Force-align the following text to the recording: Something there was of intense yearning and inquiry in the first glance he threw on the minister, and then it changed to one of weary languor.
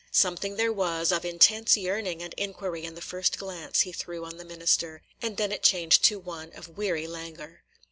Something 0.09 0.55
there 0.55 0.73
was 0.73 1.11
of 1.11 1.23
intense 1.25 1.77
yearning 1.77 2.23
and 2.23 2.33
inquiry 2.35 2.85
in 2.85 2.95
the 2.95 3.03
first 3.03 3.37
glance 3.37 3.81
he 3.81 3.91
threw 3.91 4.25
on 4.25 4.37
the 4.37 4.43
minister, 4.43 5.03
and 5.21 5.37
then 5.37 5.51
it 5.51 5.61
changed 5.61 6.03
to 6.05 6.17
one 6.17 6.51
of 6.53 6.75
weary 6.75 7.05
languor. 7.05 7.61